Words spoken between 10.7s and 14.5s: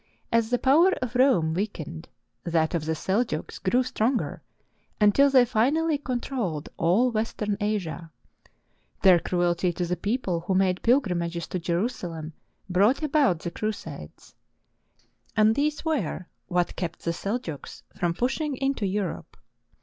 pilgrimages to Jerusalem brought about the crusades;